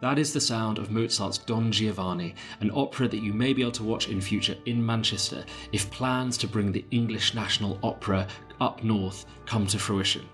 [0.00, 3.72] That is the sound of Mozart's Don Giovanni, an opera that you may be able
[3.72, 8.26] to watch in future in Manchester if plans to bring the English National Opera
[8.62, 10.26] up north come to fruition.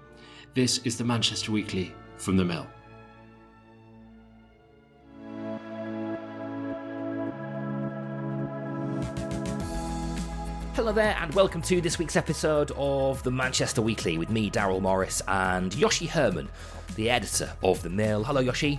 [0.55, 2.65] This is the Manchester Weekly from the Mill.
[10.75, 14.81] Hello there, and welcome to this week's episode of the Manchester Weekly with me, Darryl
[14.81, 16.49] Morris, and Joshi Herrmann,
[16.95, 18.23] the editor of The Mill.
[18.23, 18.79] Hello, Joshi.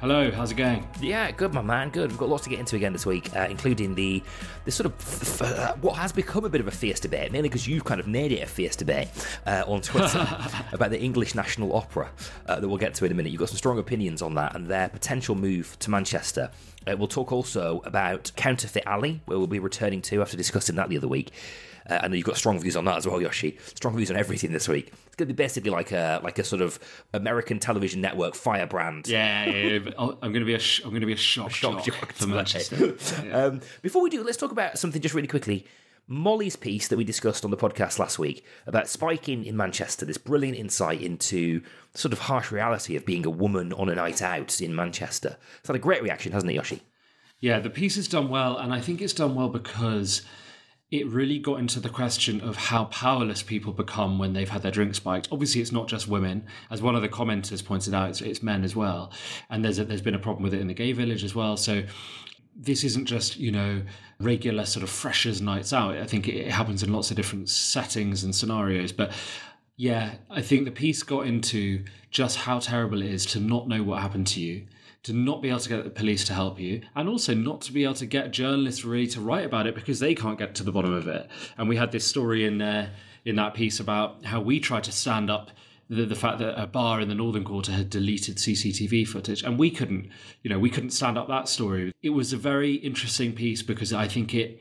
[0.00, 0.86] Hello, how's it going?
[1.00, 1.88] Yeah, good, my man.
[1.88, 2.10] Good.
[2.10, 4.22] We've got lots to get into again this week, uh, including the
[4.66, 7.32] the sort of f- f- uh, what has become a bit of a fierce debate,
[7.32, 9.08] mainly because you've kind of made it a fierce debate
[9.46, 10.26] uh, on Twitter
[10.72, 12.10] about the English National Opera
[12.46, 13.32] uh, that we'll get to in a minute.
[13.32, 16.50] You've got some strong opinions on that and their potential move to Manchester.
[16.86, 20.88] Uh, we'll talk also about Counterfeit Alley, where we'll be returning to after discussing that
[20.88, 21.32] the other week.
[21.88, 23.60] Uh, I know you've got strong views on that as well, Joshi.
[23.76, 24.88] Strong views on everything this week.
[25.06, 26.78] It's going to be basically like a like a sort of
[27.12, 29.06] American television network firebrand.
[29.06, 29.90] Yeah, yeah, yeah.
[29.98, 32.12] I'm going to be a sh- I'm going to be a shock, shock jock jock
[32.12, 32.26] for.
[32.26, 32.96] Manchester.
[33.32, 35.66] Um, before we do, let's talk about something just really quickly.
[36.08, 40.18] Molly's piece that we discussed on the podcast last week about spiking in Manchester, this
[40.18, 41.62] brilliant insight into
[41.94, 45.36] sort of harsh reality of being a woman on a night out in Manchester.
[45.58, 46.80] It's had a great reaction, hasn't it, Joshi?
[47.40, 50.22] Yeah, the piece is done well, and I think it's done well because
[50.92, 54.70] it really got into the question of how powerless people become when they've had their
[54.70, 55.28] drink spiked.
[55.32, 58.62] Obviously, it's not just women, as one of the commenters pointed out, it's, it's men
[58.62, 59.12] as well,
[59.50, 61.56] and there's a, there's been a problem with it in the gay village as well.
[61.56, 61.82] So
[62.58, 63.82] this isn't just you know
[64.18, 65.96] regular sort of freshers nights out.
[65.96, 69.12] I think it happens in lots of different settings and scenarios, but.
[69.78, 73.82] Yeah, I think the piece got into just how terrible it is to not know
[73.82, 74.64] what happened to you,
[75.02, 77.72] to not be able to get the police to help you, and also not to
[77.74, 80.62] be able to get journalists really to write about it because they can't get to
[80.62, 81.28] the bottom of it.
[81.58, 82.90] And we had this story in there
[83.26, 85.50] in that piece about how we tried to stand up
[85.88, 89.58] the, the fact that a bar in the Northern Quarter had deleted CCTV footage, and
[89.58, 90.08] we couldn't,
[90.42, 91.92] you know, we couldn't stand up that story.
[92.02, 94.60] It was a very interesting piece because I think it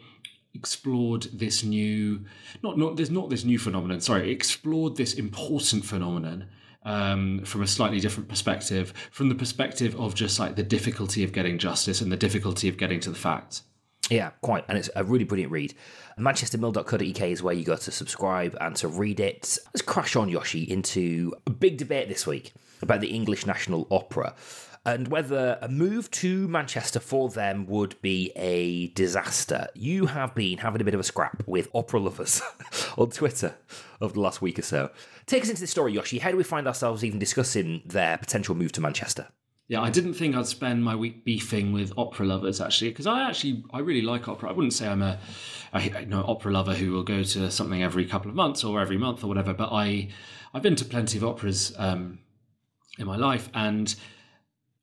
[0.54, 2.24] explored this new
[2.64, 6.48] not not there's not this new phenomenon sorry explored this important phenomenon
[6.86, 11.34] um, from a slightly different perspective from the perspective of just like the difficulty of
[11.34, 13.64] getting justice and the difficulty of getting to the facts
[14.10, 14.66] Yeah, quite.
[14.68, 15.74] And it's a really brilliant read.
[16.20, 19.58] ManchesterMill.co.uk is where you go to subscribe and to read it.
[19.74, 24.36] Let's crash on, Joshi, into a big debate this week about the English National Opera
[24.86, 29.68] and whether a move to Manchester for them would be a disaster.
[29.74, 32.42] You have been having a bit of a scrap with opera lovers
[32.98, 33.56] on Twitter
[34.00, 34.92] over the last week or so.
[35.26, 36.22] Take us into this story, Joshi.
[36.22, 39.28] How do we find ourselves even discussing their potential move to Manchester?
[39.68, 43.28] Yeah, I didn't think I'd spend my week beefing with opera lovers actually, because I
[43.28, 44.50] actually I really like opera.
[44.50, 45.18] I wouldn't say I'm a,
[45.74, 48.80] a you know opera lover who will go to something every couple of months or
[48.80, 49.54] every month or whatever.
[49.54, 50.10] But I
[50.54, 52.20] I've been to plenty of operas um,
[53.00, 53.96] in my life, and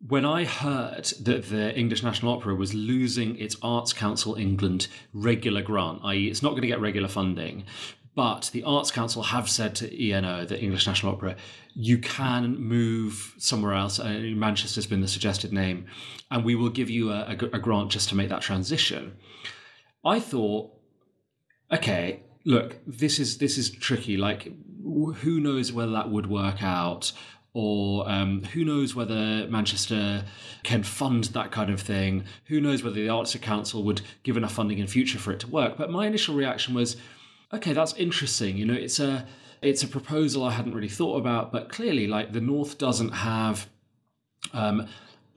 [0.09, 5.63] when I heard that the English National Opera was losing its Arts Council England regular
[5.63, 7.65] grant, i.e., it's not going to get regular funding,
[8.15, 11.37] but the Arts Council have said to ENO, the English National Opera,
[11.75, 13.99] you can move somewhere else.
[13.99, 15.87] Uh, Manchester's been the suggested name,
[16.31, 19.17] and we will give you a, a, a grant just to make that transition.
[20.05, 20.73] I thought,
[21.73, 24.17] okay, look, this is this is tricky.
[24.17, 24.53] Like,
[24.83, 27.13] who knows whether that would work out?
[27.55, 30.25] or um, who knows whether Manchester
[30.63, 32.25] can fund that kind of thing?
[32.47, 35.49] Who knows whether the Arts Council would give enough funding in future for it to
[35.49, 35.77] work?
[35.77, 36.97] But my initial reaction was,
[37.53, 38.57] okay, that's interesting.
[38.57, 39.27] You know, it's a
[39.61, 43.69] it's a proposal I hadn't really thought about, but clearly, like the North doesn't have.
[44.53, 44.89] Um,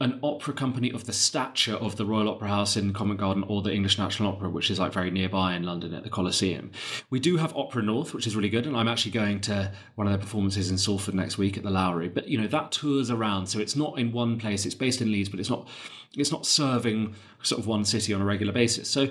[0.02, 3.62] an opera company of the stature of the Royal Opera House in Covent Garden or
[3.62, 6.72] the English National Opera, which is like very nearby in London at the Coliseum.
[7.10, 10.06] We do have Opera North, which is really good, and I'm actually going to one
[10.08, 12.10] of their performances in Salford next week at the Lowry.
[12.10, 14.66] But you know that tours around, so it's not in one place.
[14.66, 15.70] It's based in Leeds, but it's not
[16.18, 18.90] it's not serving sort of one city on a regular basis.
[18.90, 19.04] So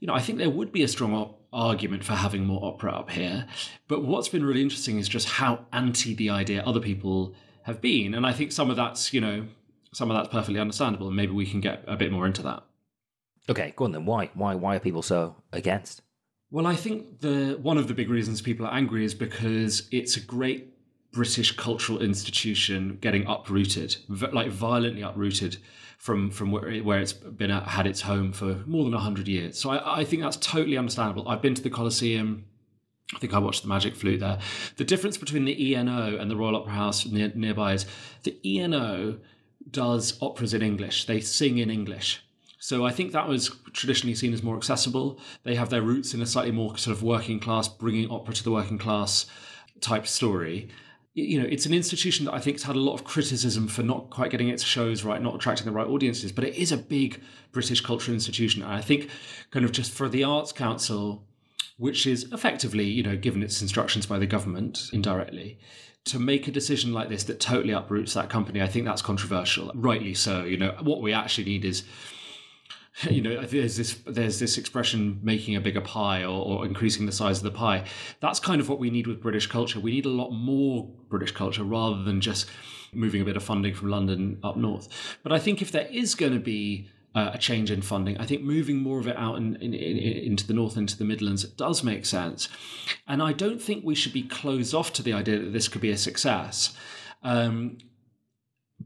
[0.00, 1.14] you know I think there would be a strong
[1.52, 3.46] argument for having more opera up here.
[3.88, 8.14] But what's been really interesting is just how anti the idea other people have been,
[8.14, 9.46] and I think some of that's you know
[9.92, 12.62] some of that's perfectly understandable, and maybe we can get a bit more into that.
[13.48, 14.06] Okay, go on then.
[14.06, 14.30] Why?
[14.34, 14.54] Why?
[14.54, 16.02] Why are people so against?
[16.50, 20.16] Well, I think the one of the big reasons people are angry is because it's
[20.16, 20.71] a great
[21.12, 25.58] British cultural institution getting uprooted, like violently uprooted
[25.98, 29.58] from from where, where it's been at, had its home for more than hundred years.
[29.58, 31.28] So I, I think that's totally understandable.
[31.28, 32.46] I've been to the Coliseum.
[33.14, 34.38] I think I watched the Magic Flute there.
[34.78, 37.86] The difference between the ENO and the Royal Opera House near, nearby is
[38.22, 39.18] the ENO
[39.70, 41.04] does operas in English.
[41.04, 42.22] They sing in English.
[42.58, 45.18] So I think that was traditionally seen as more accessible.
[45.42, 48.44] They have their roots in a slightly more sort of working class, bringing opera to
[48.44, 49.26] the working class
[49.80, 50.68] type story.
[51.14, 53.82] You know, it's an institution that I think has had a lot of criticism for
[53.82, 56.76] not quite getting its shows right, not attracting the right audiences, but it is a
[56.76, 57.20] big
[57.52, 58.62] British cultural institution.
[58.62, 59.10] And I think,
[59.50, 61.24] kind of just for the Arts Council,
[61.76, 65.58] which is effectively, you know, given its instructions by the government indirectly,
[66.04, 69.70] to make a decision like this that totally uproots that company, I think that's controversial.
[69.74, 70.44] Rightly so.
[70.44, 71.84] You know, what we actually need is
[73.10, 77.12] you know there's this there's this expression making a bigger pie or, or, increasing the
[77.12, 77.84] size of the pie.
[78.20, 79.80] That's kind of what we need with british culture.
[79.80, 82.50] We need a lot more british culture rather than just
[82.92, 84.88] moving a bit of funding from london up north.
[85.22, 88.24] But i think if there is going to be uh, a change in funding i
[88.24, 91.44] think moving more of it out in, in, in, into the north into the midlands
[91.44, 92.48] does make sense.
[93.08, 95.80] And i don't think we should be closed off to the idea that this could
[95.80, 96.76] be a success.
[97.22, 97.78] Um,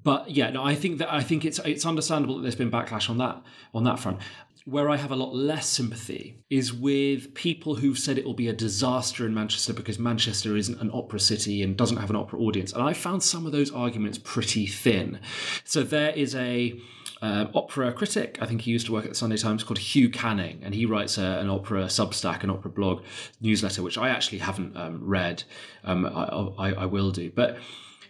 [0.07, 3.11] but yeah, no, I think that I think it's it's understandable that there's been backlash
[3.11, 3.43] on that
[3.75, 4.21] on that front.
[4.65, 8.47] Where I have a lot less sympathy is with people who've said it will be
[8.47, 12.39] a disaster in Manchester because Manchester isn't an opera city and doesn't have an opera
[12.39, 12.73] audience.
[12.73, 15.19] And I found some of those arguments pretty thin.
[15.65, 16.81] So there is a
[17.21, 20.11] uh, opera critic, I think he used to work at the Sunday Times, called Hugh
[20.11, 23.03] Canning, and he writes a, an opera Substack, an opera blog
[23.41, 25.43] newsletter, which I actually haven't um, read.
[25.83, 27.57] Um, I, I, I will do, but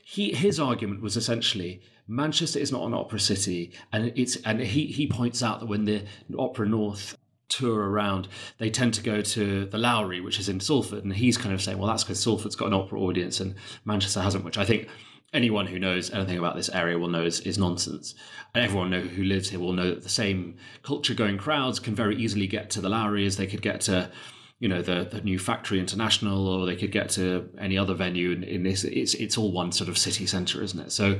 [0.08, 4.86] he his argument was essentially Manchester is not an opera city, and it's and he
[4.86, 6.04] he points out that when the
[6.38, 7.18] Opera North
[7.48, 11.36] tour around, they tend to go to the Lowry, which is in Salford, and he's
[11.36, 14.58] kind of saying, well, that's because Salford's got an opera audience and Manchester hasn't, which
[14.58, 14.88] I think
[15.32, 18.14] anyone who knows anything about this area will know is, is nonsense.
[18.54, 21.96] And everyone know, who lives here will know that the same culture going crowds can
[21.96, 24.10] very easily get to the Lowry as they could get to
[24.58, 28.30] you know the, the new factory international or they could get to any other venue
[28.30, 28.84] in, in this.
[28.84, 30.92] It's it's all one sort of city center isn't it?
[30.92, 31.18] So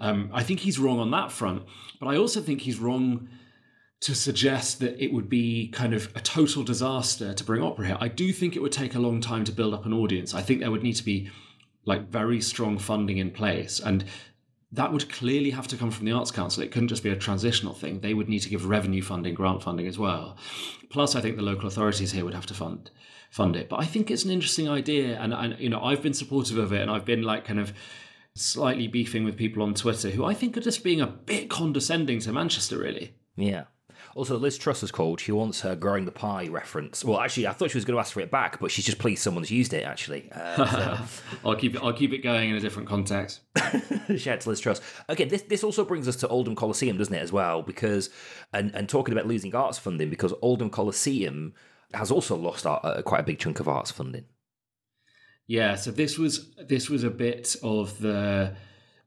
[0.00, 1.64] um, i think he's wrong on that front
[1.98, 3.28] but i also think he's wrong
[4.00, 7.98] to suggest that it would be kind of a total disaster to bring opera here.
[8.00, 10.34] I do think it would take a long time to build up an audience.
[10.34, 11.30] I think there would need to be
[11.84, 13.80] like very strong funding in place.
[13.80, 14.04] And
[14.72, 16.62] that would clearly have to come from the Arts Council.
[16.62, 18.00] It couldn't just be a transitional thing.
[18.00, 20.36] They would need to give revenue funding, grant funding as well.
[20.90, 22.90] Plus, I think the local authorities here would have to fund
[23.30, 23.68] fund it.
[23.68, 26.72] But I think it's an interesting idea, and, and you know, I've been supportive of
[26.72, 27.72] it, and I've been like kind of
[28.34, 32.20] slightly beefing with people on Twitter who I think are just being a bit condescending
[32.20, 33.14] to Manchester, really.
[33.36, 33.64] Yeah.
[34.14, 35.20] Also, Liz Truss has called.
[35.20, 37.04] She wants her growing the pie reference.
[37.04, 38.98] Well, actually, I thought she was going to ask for it back, but she's just
[38.98, 39.84] pleased someone's used it.
[39.84, 40.98] Actually, uh, so.
[41.44, 41.82] I'll keep it.
[41.82, 43.40] I'll keep it going in a different context.
[44.16, 44.80] Shout out to Liz Truss.
[45.08, 47.62] Okay, this this also brings us to Oldham Coliseum, doesn't it, as well?
[47.62, 48.10] Because
[48.52, 51.54] and and talking about losing arts funding, because Oldham Coliseum
[51.94, 54.24] has also lost art, uh, quite a big chunk of arts funding.
[55.46, 58.54] Yeah, so this was this was a bit of the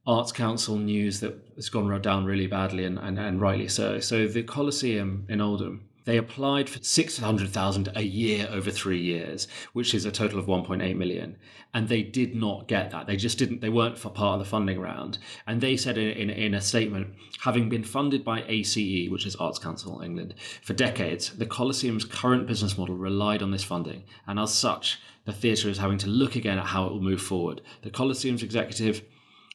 [0.07, 3.99] Arts Council news that has gone down really badly and, and, and rightly so.
[3.99, 9.93] So the Coliseum in Oldham, they applied for 600,000 a year over three years, which
[9.93, 11.37] is a total of 1.8 million.
[11.75, 13.05] And they did not get that.
[13.05, 15.19] They just didn't, they weren't for part of the funding round.
[15.45, 19.35] And they said in, in, in a statement, having been funded by ACE, which is
[19.35, 20.33] Arts Council England,
[20.63, 24.03] for decades, the Coliseum's current business model relied on this funding.
[24.25, 27.21] And as such, the theatre is having to look again at how it will move
[27.21, 27.61] forward.
[27.83, 29.03] The Coliseum's executive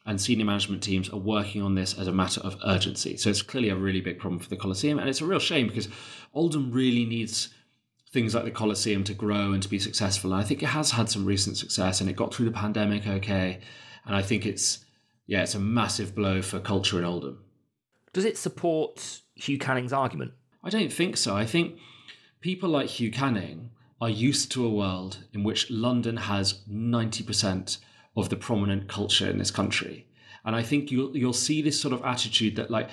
[0.06, 3.17] and senior management teams are working on this as a matter of urgency.
[3.17, 5.67] So it's clearly a really big problem for the Coliseum, and it's a real shame
[5.67, 5.88] because
[6.32, 7.53] Oldham really needs
[8.12, 10.32] things like the Coliseum to grow and to be successful.
[10.32, 13.07] And I think it has had some recent success, and it got through the pandemic
[13.07, 13.61] okay.
[14.07, 14.85] And I think it's
[15.26, 17.42] yeah, it's a massive blow for culture in Oldham.
[18.12, 20.33] Does it support Hugh Canning's argument?
[20.62, 21.37] I don't think so.
[21.37, 21.78] I think
[22.40, 27.78] people like Hugh Canning are used to a world in which London has ninety percent
[28.16, 30.06] of the prominent culture in this country.
[30.44, 32.88] And I think you'll you'll see this sort of attitude that like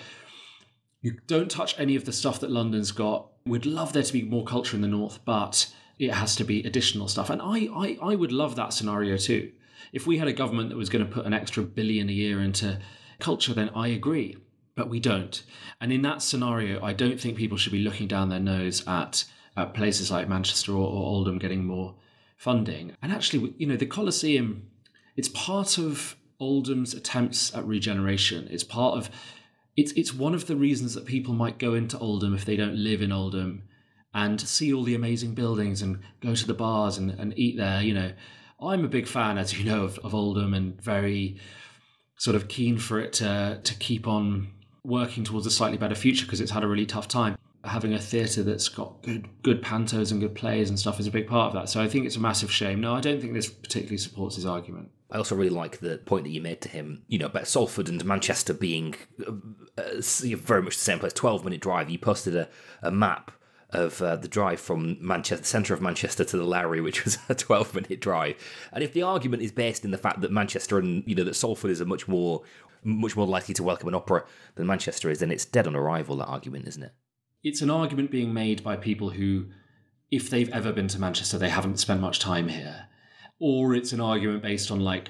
[1.02, 3.30] you don't touch any of the stuff that London's got.
[3.46, 6.64] We'd love there to be more culture in the north, but it has to be
[6.64, 7.30] additional stuff.
[7.30, 9.52] And I I, I would love that scenario too.
[9.92, 12.42] If we had a government that was going to put an extra billion a year
[12.42, 12.80] into
[13.20, 14.38] culture, then I agree.
[14.76, 15.44] But we don't.
[15.80, 19.26] And in that scenario, I don't think people should be looking down their nose at,
[19.56, 21.96] at places like Manchester or, or Oldham getting more
[22.38, 22.96] funding.
[23.04, 24.68] And actually, you know, the Coliseum
[25.16, 28.48] it's part of Oldham's attempts at regeneration.
[28.52, 29.10] It's part of
[29.76, 32.76] it's it's one of the reasons that people might go into Oldham if they don't
[32.76, 33.64] live in Oldham
[34.14, 37.82] and see all the amazing buildings and go to the bars and, and eat there.
[37.82, 38.12] You know,
[38.62, 41.38] I'm a big fan, as you know, of, of Oldham and very
[42.18, 44.50] sort of keen for it to to keep on
[44.84, 47.38] working towards a slightly better future because it's had a really tough time.
[47.64, 51.12] Having a theatre that's got good good pantos and good plays and stuff is a
[51.12, 51.70] big part of that.
[51.70, 52.82] So I think it's a massive shame.
[52.82, 54.90] No, I don't think this particularly supports his argument.
[55.10, 57.88] I also really like the point that you made to him, you know, about Salford
[57.88, 59.34] and Manchester being uh,
[59.78, 60.02] uh
[60.36, 61.90] very much the same place, 12 minute drive.
[61.90, 62.50] You posted a,
[62.82, 63.32] a map
[63.74, 67.18] of uh, the drive from Manchester, the centre of Manchester to the Lowry, which was
[67.30, 68.36] a 12 minute drive.
[68.72, 71.36] And if the argument is based in the fact that Manchester and, you know, that
[71.36, 72.44] Salford is a much more,
[72.84, 76.16] much more likely to welcome an opera than Manchester is, then it's dead on arrival,
[76.18, 76.94] that argument, isn't it?
[77.44, 79.48] It's an argument being made by people who,
[80.12, 82.88] if they've ever been to Manchester, they haven't spent much time here.
[83.40, 85.10] Or it's an argument based on like,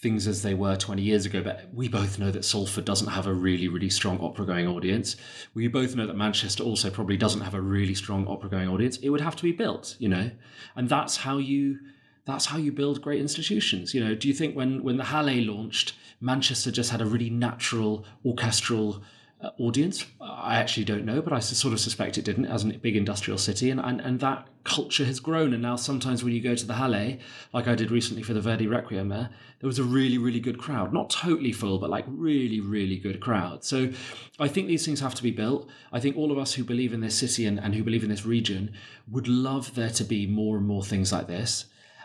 [0.00, 3.26] things as they were 20 years ago, but we both know that Salford doesn't have
[3.26, 5.16] a really, really strong opera going audience.
[5.54, 8.96] We both know that Manchester also probably doesn't have a really strong opera going audience.
[8.98, 10.30] It would have to be built, you know?
[10.74, 11.78] And that's how you
[12.26, 13.92] that's how you build great institutions.
[13.92, 17.30] You know, do you think when when the Halle launched, Manchester just had a really
[17.30, 19.02] natural orchestral
[19.42, 20.04] Uh, audience?
[20.20, 23.38] I actually don't know, but I sort of suspect it didn't as a big industrial
[23.38, 23.70] city.
[23.70, 25.54] And, and, and that culture has grown.
[25.54, 27.18] And now sometimes when you go to the Halle,
[27.54, 29.30] like I did recently for the Verdi Requiem there,
[29.60, 30.92] there was a really, really good crowd.
[30.92, 33.64] Not totally full, but like really, really good crowd.
[33.64, 33.90] So
[34.38, 35.70] I think these things have to be built.
[35.90, 38.10] I think all of us who believe in this city and, and who believe in
[38.10, 38.74] this region
[39.10, 41.64] would love there to be more and more things like this.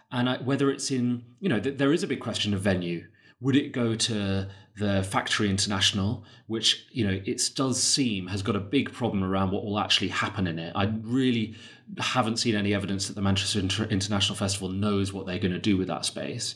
[0.10, 3.08] And I, whether it's in, you know, th- there is a big question of venue.
[3.42, 8.56] Would it go to the Factory International, which you know it does seem has got
[8.56, 10.74] a big problem around what will actually happen in it.
[10.76, 11.56] I really
[12.00, 15.60] haven't seen any evidence that the Manchester Inter- International Festival knows what they're going to
[15.60, 16.56] do with that space.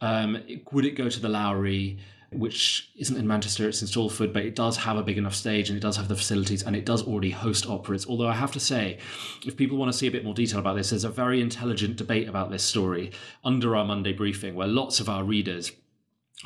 [0.00, 0.42] Um,
[0.72, 1.98] would it go to the Lowry?
[2.34, 5.68] Which isn't in Manchester, it's in Salford, but it does have a big enough stage
[5.68, 8.06] and it does have the facilities and it does already host operas.
[8.06, 8.96] Although I have to say,
[9.44, 11.96] if people want to see a bit more detail about this, there's a very intelligent
[11.96, 13.12] debate about this story
[13.44, 15.72] under our Monday briefing where lots of our readers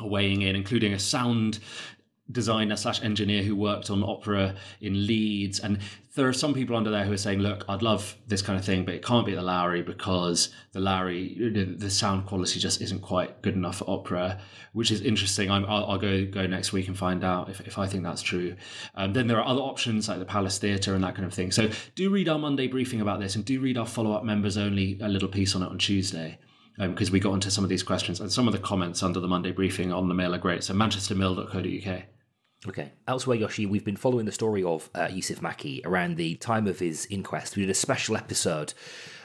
[0.01, 1.59] weighing in, including a sound
[2.31, 5.59] designer slash engineer who worked on opera in Leeds.
[5.59, 5.79] And
[6.15, 8.65] there are some people under there who are saying, look, I'd love this kind of
[8.65, 13.01] thing, but it can't be the Lowry because the Lowry, the sound quality just isn't
[13.01, 14.41] quite good enough for opera,
[14.73, 15.49] which is interesting.
[15.49, 18.55] i will go go next week and find out if, if I think that's true.
[18.95, 21.51] Um, then there are other options like the Palace Theatre and that kind of thing.
[21.51, 24.57] So do read our Monday briefing about this and do read our follow up members
[24.57, 26.39] only a little piece on it on Tuesday
[26.77, 29.19] because um, we got into some of these questions and some of the comments under
[29.19, 30.63] the Monday briefing on the mail are great.
[30.63, 32.03] So manchestermill.co.uk.
[32.67, 32.91] Okay.
[33.07, 36.79] Elsewhere, Joshi, we've been following the story of uh, Yousef Makki around the time of
[36.79, 37.55] his inquest.
[37.55, 38.73] We did a special episode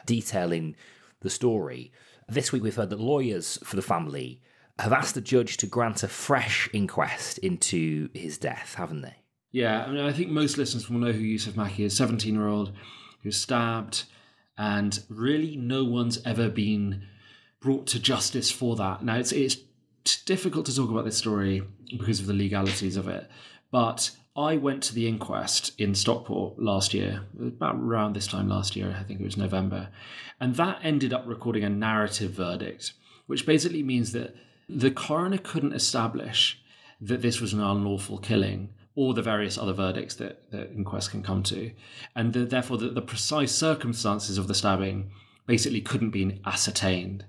[0.06, 0.76] detailing
[1.20, 1.92] the story.
[2.28, 4.40] This week, we've heard that lawyers for the family
[4.78, 9.16] have asked the judge to grant a fresh inquest into his death, haven't they?
[9.50, 11.96] Yeah, I mean, I think most listeners will know who Yousef Makki is.
[11.96, 12.72] Seventeen-year-old
[13.22, 14.04] who's stabbed,
[14.56, 17.06] and really, no one's ever been
[17.62, 19.02] brought to justice for that.
[19.02, 19.56] Now, it's it's
[20.26, 23.30] difficult to talk about this story because of the legalities of it,
[23.70, 28.74] but I went to the inquest in Stockport last year, about around this time last
[28.74, 29.88] year, I think it was November,
[30.40, 32.94] and that ended up recording a narrative verdict,
[33.26, 34.34] which basically means that
[34.68, 36.60] the coroner couldn't establish
[37.00, 41.22] that this was an unlawful killing or the various other verdicts that the inquest can
[41.22, 41.70] come to,
[42.16, 45.10] and the, therefore the, the precise circumstances of the stabbing
[45.46, 47.24] basically couldn't be ascertained.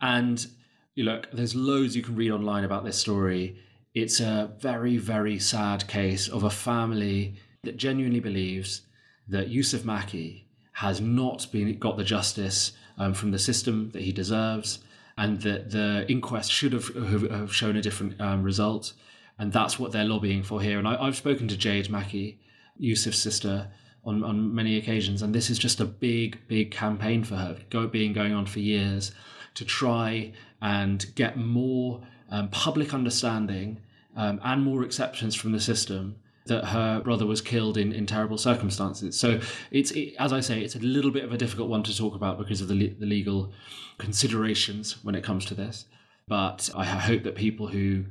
[0.00, 0.46] And
[0.94, 3.58] you look, there's loads you can read online about this story.
[3.94, 8.82] It's a very, very sad case of a family that genuinely believes
[9.28, 14.12] that Yousef Makki has not been got the justice um, from the system that he
[14.12, 14.80] deserves,
[15.16, 16.88] and that the inquest should have,
[17.30, 18.92] have shown a different um, result.
[19.38, 20.78] And that's what they're lobbying for here.
[20.78, 22.36] And I, have spoken to Jade Makki,
[22.80, 23.70] Yousef's sister,
[24.04, 27.86] on, on many occasions, and this is just a big, big campaign for her, go,
[27.86, 29.12] being going on for years
[29.54, 33.80] to try and get more um, public understanding
[34.16, 36.16] um, and more acceptance from the system
[36.46, 39.18] that her brother was killed in, in terrible circumstances.
[39.18, 39.40] So
[39.70, 42.14] it's it, as I say, it's a little bit of a difficult one to talk
[42.14, 43.52] about because of the, le- the legal
[43.98, 45.86] considerations when it comes to this.
[46.26, 48.04] But I hope that people who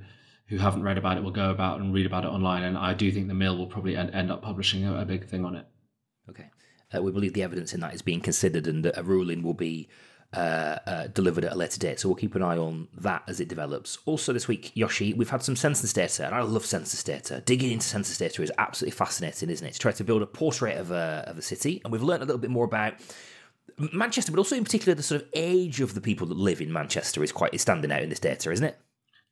[0.48, 2.64] who haven't read about it will go about and read about it online.
[2.64, 5.26] And I do think the Mill will probably end, end up publishing a, a big
[5.26, 5.66] thing on it.
[6.32, 6.50] Okay.
[6.94, 9.54] Uh, we believe the evidence in that is being considered and that a ruling will
[9.54, 9.88] be
[10.34, 12.00] uh, uh, delivered at a later date.
[12.00, 13.98] So we'll keep an eye on that as it develops.
[14.06, 17.42] Also, this week, Joshi, we've had some census data, and I love census data.
[17.46, 19.74] Digging into census data is absolutely fascinating, isn't it?
[19.74, 21.82] To try to build a portrait of a, of a city.
[21.84, 22.94] And we've learned a little bit more about
[23.94, 26.72] Manchester, but also in particular the sort of age of the people that live in
[26.72, 28.78] Manchester is quite is standing out in this data, isn't it?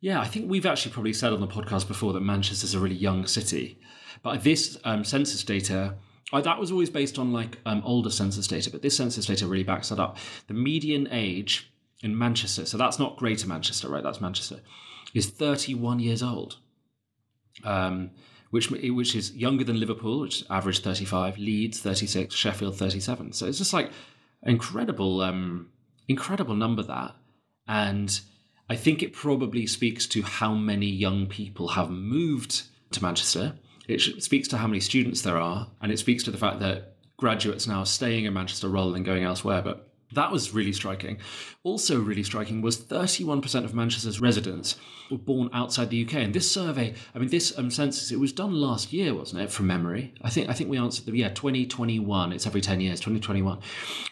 [0.02, 2.96] Yeah, I think we've actually probably said on the podcast before that Manchester's a really
[2.96, 3.80] young city.
[4.24, 5.96] But this um, census data
[6.32, 9.64] that was always based on like um, older census data, but this census data really
[9.64, 10.18] backs that up.
[10.48, 11.72] The median age
[12.04, 14.04] in Manchester, so that's not Greater Manchester, right?
[14.04, 14.60] That's Manchester,
[15.14, 16.58] is 31 years old,
[17.64, 18.12] um,
[18.52, 23.34] which which is younger than Liverpool, which averaged 35, Leeds 36, Sheffield 37.
[23.34, 23.92] So it's just like
[24.44, 25.70] incredible, um,
[26.08, 27.16] incredible number that,
[27.68, 28.20] and
[28.70, 33.56] I think it probably speaks to how many young people have moved to Manchester
[33.90, 36.96] it speaks to how many students there are, and it speaks to the fact that
[37.18, 39.62] graduates now are staying in Manchester rather than going elsewhere.
[39.62, 41.20] But that was really striking.
[41.64, 44.76] Also, really striking was 31% of Manchester's residents
[45.12, 46.16] were born outside the UK.
[46.16, 49.52] And this survey, I mean, this um, census, it was done last year, wasn't it,
[49.52, 50.14] from memory?
[50.22, 52.34] I think I think we answered the yeah 2021.
[52.34, 53.60] It's every 10 years, 2021.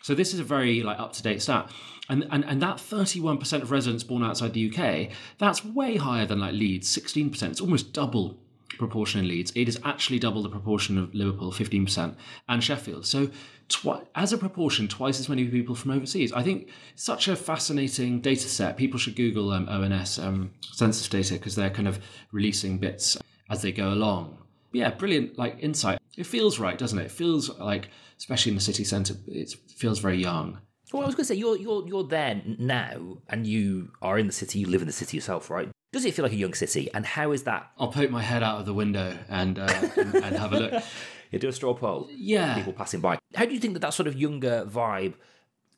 [0.04, 1.72] So this is a very like up to date stat.
[2.10, 6.40] And, and and that 31% of residents born outside the UK, that's way higher than
[6.40, 7.44] like Leeds, 16%.
[7.44, 8.38] It's almost double
[8.78, 9.52] proportion in Leeds.
[9.56, 12.16] It is actually double the proportion of Liverpool, 15%,
[12.50, 13.06] and Sheffield.
[13.06, 13.30] So,
[13.70, 16.32] twi- as a proportion, twice as many people from overseas.
[16.34, 18.78] I think such a fascinating data set.
[18.78, 22.00] People should Google um, ONS um, census data because they're kind of
[22.32, 23.18] releasing bits
[23.50, 24.38] as they go along.
[24.72, 26.00] Yeah, brilliant like insight.
[26.18, 27.06] It feels right, doesn't it?
[27.06, 30.60] It feels like, especially in the city centre, it feels very young.
[30.94, 34.28] Well, I was going to say you're you're you're there now, and you are in
[34.28, 34.60] the city.
[34.60, 35.70] You live in the city yourself, right?
[35.92, 36.90] Does it feel like a young city?
[36.94, 37.72] And how is that?
[37.78, 40.84] I'll poke my head out of the window and uh, and, and have a look.
[41.30, 42.08] You do a straw poll.
[42.10, 42.56] Yeah.
[42.56, 43.20] People passing by.
[43.36, 45.16] How do you think that that sort of younger vibe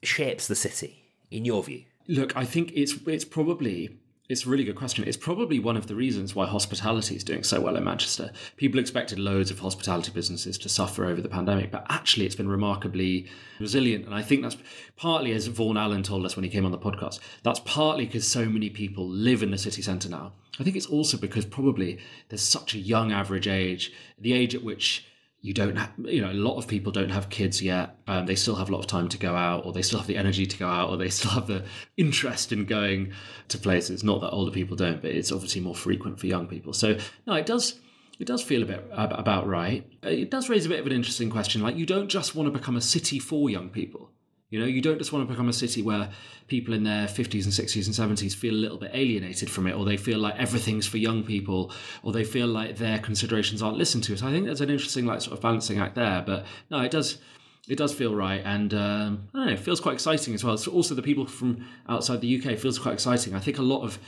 [0.04, 1.86] shapes the city, in your view?
[2.08, 3.98] Look, I think it's it's probably
[4.30, 5.04] it's a really good question.
[5.08, 8.32] It's probably one of the reasons why hospitality is doing so well in Manchester.
[8.58, 12.48] People expected loads of hospitality businesses to suffer over the pandemic, but actually it's been
[12.48, 13.28] remarkably
[13.60, 14.06] resilient.
[14.06, 14.58] And I think that's
[14.96, 18.28] partly, as Vaughan Allen told us when he came on the podcast, that's partly because
[18.28, 20.34] so many people live in the city centre now.
[20.60, 24.64] I think it's also because probably there's such a young average age, the age at
[24.64, 25.08] which
[25.42, 27.96] you don't have, you know, a lot of people don't have kids yet.
[28.08, 30.08] Um, they still have a lot of time to go out, or they still have
[30.08, 31.64] the energy to go out, or they still have the
[31.96, 33.14] interest in going
[33.48, 34.04] to places.
[34.04, 36.74] Not that older people don't, but it's obviously more frequent for young people.
[36.74, 37.80] So, no, it does.
[38.20, 39.90] It does feel a bit about right.
[40.04, 41.62] It does raise a bit of an interesting question.
[41.62, 44.12] Like, you don't just want to become a city for young people.
[44.50, 46.10] You know, you don't just want to become a city where
[46.48, 49.74] people in their 50s and 60s and 70s feel a little bit alienated from it,
[49.74, 53.78] or they feel like everything's for young people, or they feel like their considerations aren't
[53.78, 54.18] listened to.
[54.18, 56.24] So I think there's an interesting, like, sort of balancing act there.
[56.26, 57.20] But no, it does.
[57.68, 60.58] It does feel right, and um, I don't know, it feels quite exciting as well.
[60.58, 63.36] So also, the people from outside the UK feels quite exciting.
[63.36, 64.00] I think a lot of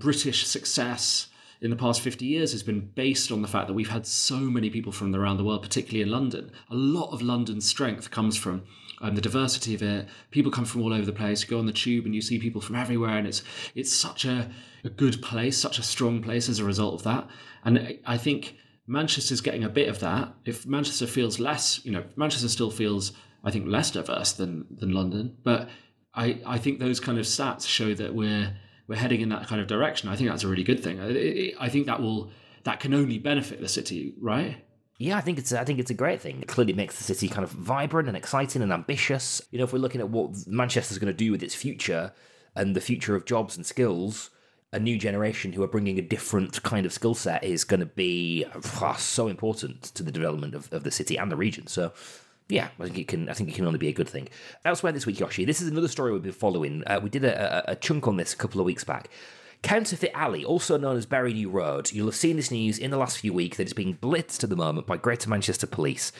[0.00, 1.26] British success
[1.60, 4.36] in the past 50 years has been based on the fact that we've had so
[4.36, 6.50] many people from around the world, particularly in London.
[6.70, 8.62] A lot of London's strength comes from
[9.02, 10.08] um, the diversity of it.
[10.30, 11.42] People come from all over the place.
[11.42, 13.42] You go on the tube and you see people from everywhere, and it's
[13.74, 14.50] it's such a,
[14.84, 17.28] a good place, such a strong place as a result of that.
[17.64, 20.32] And I think Manchester's getting a bit of that.
[20.44, 23.12] If Manchester feels less, you know, Manchester still feels,
[23.44, 25.68] I think, less diverse than than London, but
[26.14, 29.60] I, I think those kind of stats show that we're we're heading in that kind
[29.60, 30.08] of direction.
[30.08, 31.00] I think that's a really good thing.
[31.00, 32.30] I, I think that will
[32.64, 34.64] that can only benefit the city, right?
[34.98, 36.40] Yeah, I think it's I think it's a great thing.
[36.40, 39.42] It clearly makes the city kind of vibrant and exciting and ambitious.
[39.50, 42.12] You know, if we're looking at what Manchester's going to do with its future
[42.54, 44.30] and the future of jobs and skills,
[44.72, 47.86] a new generation who are bringing a different kind of skill set is going to
[47.86, 51.66] be oh, so important to the development of, of the city and the region.
[51.66, 51.92] So
[52.48, 53.28] yeah, I think it can.
[53.28, 54.28] I think it can only be a good thing.
[54.64, 56.82] Elsewhere this week, Joshi, this is another story we've been following.
[56.86, 59.08] Uh, we did a, a, a, chunk on this a couple of weeks back.
[59.62, 62.96] Counterfeit Alley, also known as Bury New Road, you'll have seen this news in the
[62.96, 66.10] last few weeks that it's being blitzed at the moment by Greater Manchester Police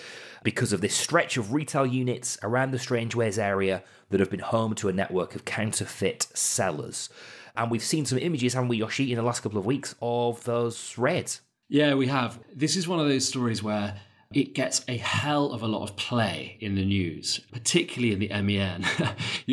[0.44, 4.74] because of this stretch of retail units around the Strangeways area that have been home
[4.76, 7.08] to a network of counterfeit sellers.
[7.56, 10.44] And we've seen some images, haven't we, Joshi, in the last couple of weeks of
[10.44, 11.40] those raids.
[11.68, 12.38] Yeah, we have.
[12.54, 14.00] This is one of those stories where
[14.32, 18.42] it gets a hell of a lot of play in the news, particularly in the
[18.42, 18.84] MEN.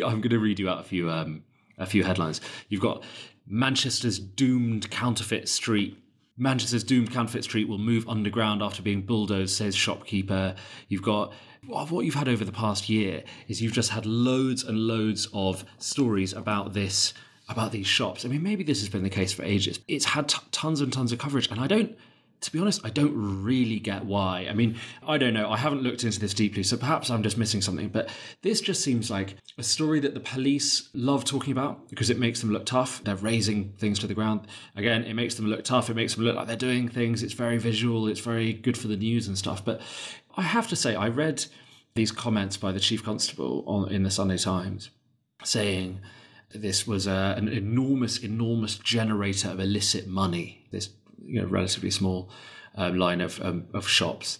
[0.05, 1.43] I'm going to read you out a few um,
[1.77, 2.41] a few headlines.
[2.67, 3.03] You've got
[3.49, 5.97] Manchester's doomed counterfeit street.
[6.37, 10.55] Manchester's doomed counterfeit street will move underground after being bulldozed, says shopkeeper.
[10.87, 11.33] You've got
[11.65, 15.65] what you've had over the past year is you've just had loads and loads of
[15.77, 17.13] stories about this
[17.49, 18.23] about these shops.
[18.23, 19.79] I mean, maybe this has been the case for ages.
[19.87, 21.97] It's had t- tons and tons of coverage, and I don't
[22.41, 24.47] to be honest, I don't really get why.
[24.49, 25.49] I mean, I don't know.
[25.49, 27.89] I haven't looked into this deeply, so perhaps I'm just missing something.
[27.89, 28.09] But
[28.41, 32.39] this just seems like a story that the police love talking about because it makes
[32.39, 33.03] them look tough.
[33.03, 34.47] They're razing things to the ground.
[34.75, 35.89] Again, it makes them look tough.
[35.89, 37.23] It makes them look like they're doing things.
[37.23, 38.07] It's very visual.
[38.07, 39.63] It's very good for the news and stuff.
[39.65, 39.81] But
[40.37, 41.45] I have to say, I read
[41.95, 44.89] these comments by the chief constable on, in the Sunday Times
[45.43, 45.99] saying
[46.53, 50.65] this was a, an enormous, enormous generator of illicit money.
[50.71, 50.89] This
[51.29, 52.29] you know relatively small
[52.75, 54.39] um, line of um, of shops.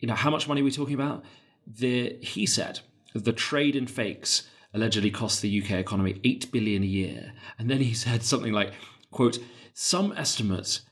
[0.00, 1.24] You know how much money are we talking about?
[1.66, 2.80] The he said
[3.14, 7.80] the trade in fakes allegedly costs the UK economy eight billion a year, and then
[7.80, 8.72] he said something like,
[9.10, 9.38] "quote
[9.74, 10.82] Some estimates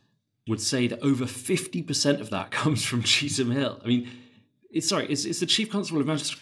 [0.49, 4.09] would say that over fifty percent of that comes from Cheetham Hill." I mean,
[4.71, 6.39] it's sorry, it's, it's the chief constable of Manchester,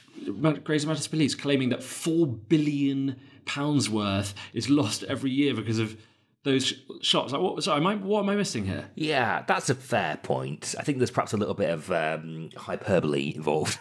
[0.64, 5.96] Greater Manchester Police claiming that four billion pounds worth is lost every year because of
[6.44, 7.33] those sh- shops.
[7.33, 8.90] Like, what, sorry, am I, what am I missing here?
[8.94, 10.74] Yeah, that's a fair point.
[10.78, 13.78] I think there's perhaps a little bit of um, hyperbole involved.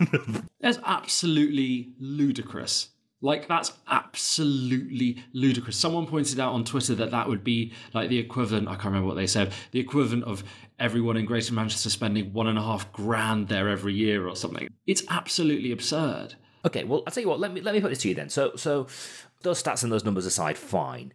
[0.61, 2.89] That's absolutely ludicrous.
[3.21, 5.77] Like that's absolutely ludicrous.
[5.77, 8.67] Someone pointed out on Twitter that that would be like the equivalent.
[8.67, 9.53] I can't remember what they said.
[9.71, 10.43] The equivalent of
[10.79, 14.67] everyone in Greater Manchester spending one and a half grand there every year or something.
[14.87, 16.35] It's absolutely absurd.
[16.65, 17.39] okay, well, I'll tell you what.
[17.39, 18.29] Let me let me put this to you then.
[18.29, 18.87] So, so
[19.41, 21.13] those stats and those numbers aside, fine.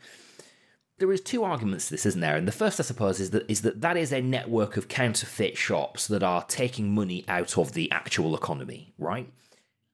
[0.98, 2.36] There is two arguments to this, isn't there?
[2.36, 5.56] And the first, I suppose, is that is that that is a network of counterfeit
[5.56, 9.32] shops that are taking money out of the actual economy, right?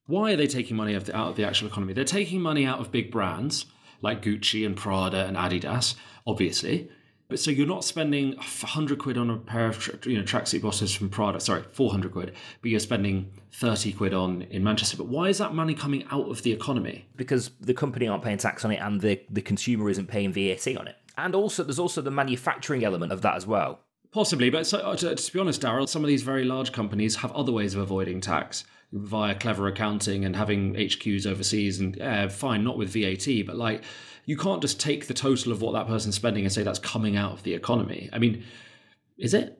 [0.07, 1.93] Why are they taking money out of the, out of the actual economy?
[1.93, 3.67] They're taking money out of big brands
[4.01, 5.95] like Gucci and Prada and Adidas,
[6.27, 6.91] obviously.
[7.29, 10.63] But so you're not spending 100 quid on a pair of tra- you know tracksuit
[10.63, 14.97] bottoms from Prada, sorry, 400 quid, but you're spending 30 quid on in Manchester.
[14.97, 17.05] But why is that money coming out of the economy?
[17.17, 20.67] because the company aren't paying tax on it and the, the consumer isn't paying VAT
[20.77, 20.97] on it.
[21.17, 23.81] And also, there's also the manufacturing element of that as well.
[24.11, 27.17] Possibly, but so, uh, to, to be honest, Darryl, some of these very large companies
[27.17, 31.81] have other ways of avoiding tax via clever accounting and having HQs overseas.
[31.81, 33.83] And yeah, fine, not with VAT, but like
[34.27, 37.17] you can't just take the total of what that person's spending and say that's coming
[37.17, 38.09] out of the economy.
[38.13, 38.45] I mean,
[39.19, 39.59] is it?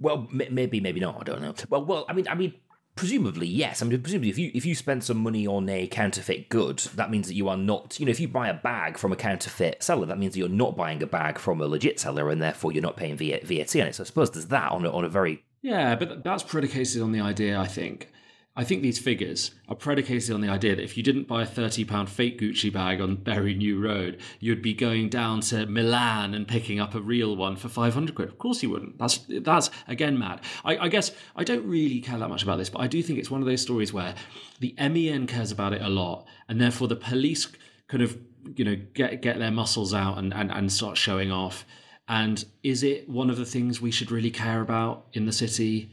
[0.00, 1.18] Well, m- maybe, maybe not.
[1.20, 1.54] I don't know.
[1.68, 2.54] Well, well, I mean, I mean,
[2.94, 3.80] presumably yes.
[3.80, 7.10] I mean, presumably if you if you spend some money on a counterfeit good, that
[7.10, 7.98] means that you are not.
[8.00, 10.48] You know, if you buy a bag from a counterfeit seller, that means that you're
[10.48, 13.86] not buying a bag from a legit seller, and therefore you're not paying VAT on
[13.86, 13.94] it.
[13.94, 17.12] So I suppose there's that on a, on a very Yeah, but that's predicated on
[17.12, 18.10] the idea, I think.
[18.58, 21.46] I think these figures are predicated on the idea that if you didn't buy a
[21.46, 26.48] £30 fake Gucci bag on Bury New Road, you'd be going down to Milan and
[26.48, 28.28] picking up a real one for 500 quid.
[28.28, 28.98] Of course you wouldn't.
[28.98, 30.40] That's, that's again, mad.
[30.64, 33.20] I, I guess I don't really care that much about this, but I do think
[33.20, 34.16] it's one of those stories where
[34.58, 37.46] the MEN cares about it a lot, and therefore the police
[37.86, 38.18] kind of,
[38.56, 41.64] you know, get, get their muscles out and, and, and start showing off.
[42.08, 45.92] And is it one of the things we should really care about in the city?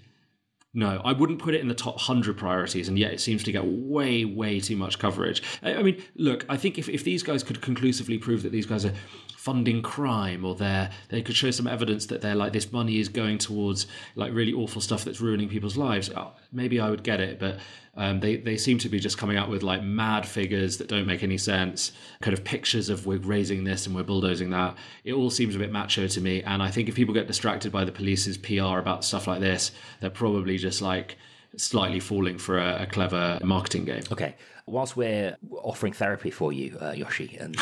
[0.77, 3.51] No, I wouldn't put it in the top 100 priorities, and yet it seems to
[3.53, 5.41] get way, way too much coverage.
[5.63, 8.83] I mean, look, I think if, if these guys could conclusively prove that these guys
[8.83, 8.91] are
[9.37, 13.07] funding crime or they're, they could show some evidence that they're like this money is
[13.07, 17.21] going towards like really awful stuff that's ruining people's lives, uh, maybe I would get
[17.21, 17.59] it, but
[17.97, 21.07] um, they, they seem to be just coming out with like mad figures that don't
[21.07, 24.75] make any sense, kind of pictures of we're razing this and we're bulldozing that.
[25.05, 26.43] It all seems a bit macho to me.
[26.43, 29.71] And I think if people get distracted by the police's PR about stuff like this,
[30.01, 31.17] they're probably just like
[31.57, 34.03] slightly falling for a, a clever marketing game.
[34.11, 34.35] Okay.
[34.67, 37.55] Whilst we're offering therapy for you, uh, Joshi, and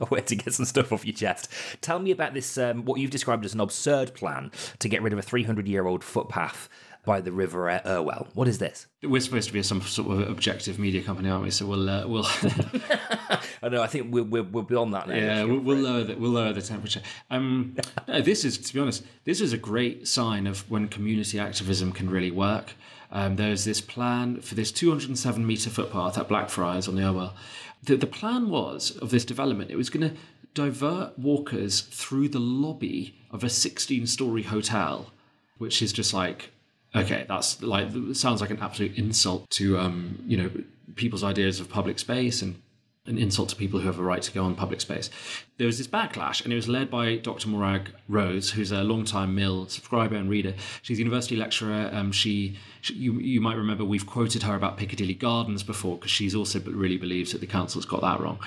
[0.10, 1.50] way to get some stuff off your chest,
[1.82, 5.12] tell me about this, um, what you've described as an absurd plan to get rid
[5.12, 6.70] of a 300 year old footpath
[7.04, 8.28] by the river Irwell.
[8.34, 8.86] What is this?
[9.02, 11.50] We're supposed to be some sort of objective media company, aren't we?
[11.50, 12.24] So we'll uh, we'll
[13.62, 15.14] I know, I think we're, we're, we're beyond that now.
[15.14, 17.02] yeah we'll, we'll lower the, we'll lower the temperature.
[17.30, 21.40] Um, no, this is to be honest, this is a great sign of when community
[21.40, 22.74] activism can really work.
[23.10, 27.34] Um, there's this plan for this 207 meter footpath at Blackfriars on the Irwell.
[27.82, 29.70] The, the plan was of this development.
[29.70, 30.16] It was going to
[30.54, 35.12] divert walkers through the lobby of a 16 story hotel,
[35.58, 36.52] which is just like
[36.94, 40.50] okay, that's like sounds like an absolute insult to um, you know
[40.96, 42.60] people's ideas of public space and
[43.06, 45.10] an insult to people who have a right to go on public space.
[45.58, 47.48] There was this backlash, and it was led by Dr.
[47.48, 50.54] Morag Rose, who's a long-time Mill subscriber and reader.
[50.82, 51.90] She's a university lecturer.
[51.92, 56.12] Um, she, she you, you might remember we've quoted her about Piccadilly Gardens before because
[56.12, 58.38] she's also really believes that the council's got that wrong.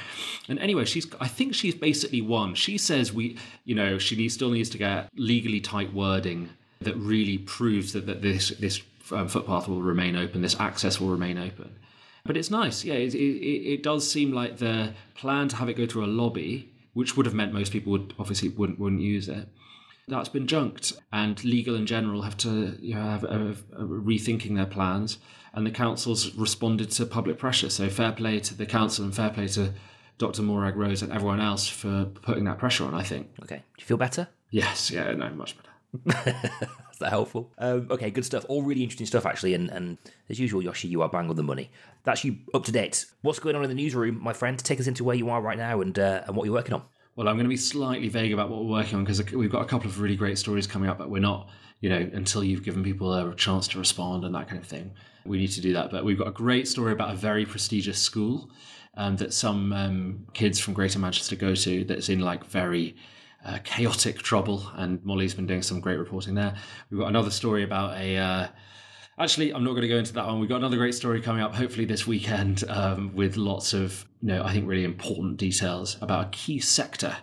[0.48, 2.56] And anyway, she's I think she's basically won.
[2.56, 6.50] She says we, you know, she needs, still needs to get legally tight wording
[6.82, 11.10] that really proves that, that this this um, footpath will remain open, this access will
[11.10, 11.76] remain open.
[12.26, 12.96] But it's nice, yeah.
[12.96, 16.72] It, it, it does seem like the plan to have it go through a lobby,
[16.94, 19.48] which would have meant most people would obviously wouldn't wouldn't use it.
[20.08, 24.56] That's been junked, and Legal & General have to you know, have, have, have rethinking
[24.56, 25.18] their plans.
[25.54, 27.70] And the council's responded to public pressure.
[27.70, 29.74] So fair play to the council and fair play to
[30.18, 30.42] Dr.
[30.42, 32.94] Morag Rose and everyone else for putting that pressure on.
[32.94, 33.30] I think.
[33.42, 33.58] Okay.
[33.58, 34.28] Do you feel better?
[34.52, 35.70] Yes, yeah, no, much better.
[36.06, 37.52] Is that helpful?
[37.58, 38.46] Um, okay, good stuff.
[38.48, 39.54] All really interesting stuff, actually.
[39.54, 39.98] And, and
[40.30, 41.70] as usual, Joshi, you are bang on the money.
[42.04, 43.06] That's you up to date.
[43.22, 44.58] What's going on in the newsroom, my friend?
[44.58, 46.84] Take us into where you are right now and uh, and what you're working on.
[47.16, 49.62] Well, I'm going to be slightly vague about what we're working on because we've got
[49.62, 52.64] a couple of really great stories coming up, but we're not, you know, until you've
[52.64, 54.92] given people a chance to respond and that kind of thing.
[55.26, 55.92] We need to do that.
[55.92, 58.50] But we've got a great story about a very prestigious school
[58.96, 62.96] um, that some um, kids from Greater Manchester go to that's in like very
[63.46, 64.70] uh, chaotic trouble.
[64.76, 66.56] And Molly's been doing some great reporting there.
[66.90, 68.18] We've got another story about a.
[68.18, 68.48] Uh,
[69.18, 70.42] Actually, I'm not going to go into that one.
[70.42, 74.28] We've got another great story coming up, hopefully this weekend, um, with lots of, you
[74.28, 77.16] know, I think really important details about a key sector,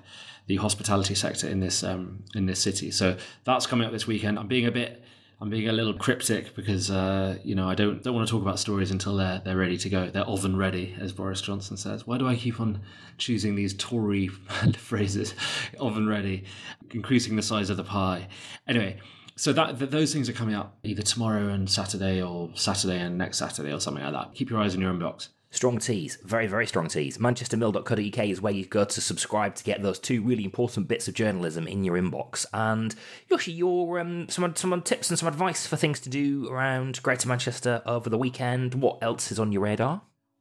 [0.46, 2.90] the hospitality sector in this um, in this city.
[2.92, 4.38] So that's coming up this weekend.
[4.38, 5.02] I'm being a bit,
[5.42, 8.42] I'm being a little cryptic because uh, you know I don't don't want to talk
[8.42, 10.08] about stories until they're they're ready to go.
[10.08, 12.06] They're oven ready, as Boris Johnson says.
[12.06, 12.80] Why do I keep on
[13.18, 14.28] choosing these Tory
[14.78, 15.34] phrases?
[15.80, 16.44] oven ready,
[16.92, 18.28] increasing the size of the pie.
[18.68, 19.00] Anyway
[19.34, 23.16] so that, that, those things are coming up either tomorrow and Saturday or Saturday and
[23.16, 24.34] next Saturday or something like that.
[24.34, 25.28] Keep your eyes on your inbox.
[25.52, 27.18] Strong teas, very, very strong teas.
[27.18, 31.14] ManchesterMill.co.uk is where you go to subscribe to get those two really important bits of
[31.14, 32.46] journalism in your inbox.
[32.54, 32.94] And
[33.30, 37.28] Joshi, your um, some some tips and some advice for things to do around Greater
[37.28, 38.76] Manchester over the weekend.
[38.76, 40.00] What else is on your radar?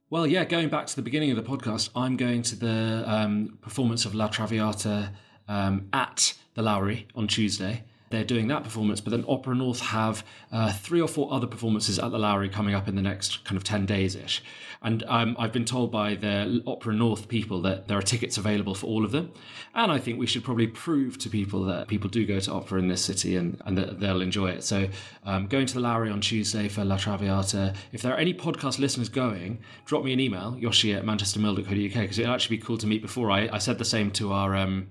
[0.10, 3.58] Well, yeah, going back to the beginning of the podcast, I'm going to the um,
[3.62, 5.12] performance of La Traviata
[5.50, 9.02] um, at the Lowry on Tuesday they're doing that performance.
[9.02, 12.76] But then Opera North have uh, three or four other performances at the Lowry coming
[12.76, 14.44] up in the next kind of 10 days ish.
[14.84, 18.74] And um, I've been told by the Opera North people that there are tickets available
[18.74, 19.32] for all of them.
[19.74, 22.80] And I think we should probably prove to people that people do go to opera
[22.80, 24.64] in this city and, and that they'll enjoy it.
[24.64, 24.90] So
[25.24, 27.74] um, going to the Lowry on Tuesday for La Traviata.
[27.92, 32.20] If there are any podcast listeners going, drop me an email, joshi at manchestermill.co.uk, because
[32.20, 33.32] it'll actually be cool to meet before.
[33.32, 34.56] I, I said the same to our.
[34.56, 34.90] Um,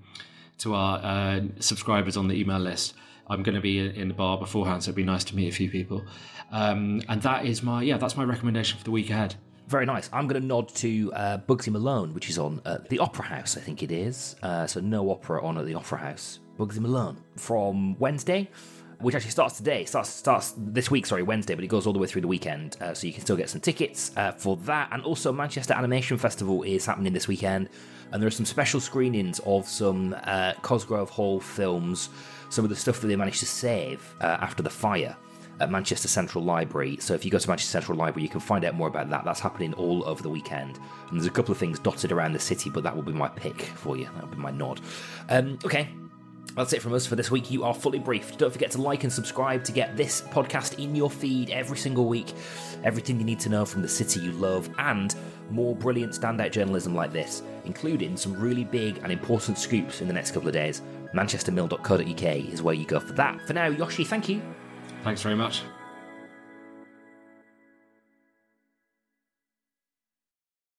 [0.61, 2.93] to our uh, subscribers on the email list.
[3.31, 5.55] I'm going to be in the bar beforehand, so it'd be nice to meet a
[5.55, 6.03] few people.
[6.51, 9.35] Um, and that is my yeah, that's my recommendation for the week ahead.
[9.67, 10.09] Very nice.
[10.11, 13.55] I'm going to nod to uh, Bugsy Malone, which is on at the Opera House,
[13.55, 14.35] I think it is.
[14.43, 16.39] Uh, so no opera on at the Opera House.
[16.59, 18.49] Bugsy Malone from Wednesday
[19.01, 19.85] which actually starts today.
[19.85, 22.77] Starts starts this week, sorry, Wednesday, but it goes all the way through the weekend.
[22.81, 24.89] Uh, so you can still get some tickets uh, for that.
[24.91, 27.69] And also, Manchester Animation Festival is happening this weekend,
[28.11, 32.09] and there are some special screenings of some uh, Cosgrove Hall films
[32.51, 35.15] some of the stuff that they managed to save uh, after the fire
[35.59, 36.97] at Manchester Central Library.
[36.99, 39.23] So if you go to Manchester Central Library, you can find out more about that.
[39.23, 40.79] That's happening all over the weekend.
[41.09, 43.29] And there's a couple of things dotted around the city, but that will be my
[43.29, 44.05] pick for you.
[44.15, 44.81] That will be my nod.
[45.29, 45.89] Um, okay.
[46.55, 47.49] That's it from us for this week.
[47.49, 48.37] You are fully briefed.
[48.37, 52.05] Don't forget to like and subscribe to get this podcast in your feed every single
[52.07, 52.33] week.
[52.83, 55.15] Everything you need to know from the city you love and
[55.49, 60.13] more brilliant standout journalism like this, including some really big and important scoops in the
[60.13, 60.81] next couple of days
[61.13, 63.45] manchestermill.co.uk is where you go for that.
[63.47, 64.41] For now, Joshi, thank you.
[65.03, 65.63] Thanks very much.